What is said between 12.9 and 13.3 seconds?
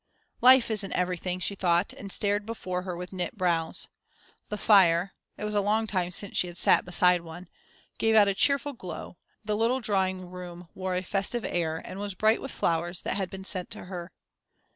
that had